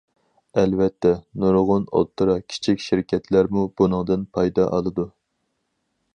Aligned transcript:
ئەلۋەتتە، 0.59 1.11
نۇرغۇن 1.43 1.85
ئوتتۇرا 1.99 2.39
كىچىك 2.55 2.81
شىركەتلەرمۇ 2.87 3.67
بۇنىڭدىن 3.83 4.27
پايدا 4.39 4.69
ئالىدۇ. 4.73 5.09